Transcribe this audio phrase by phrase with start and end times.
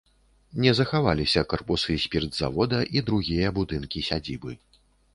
[0.63, 4.61] Не захаваліся карпусы спіртзавода і другія будынкі сядзібы.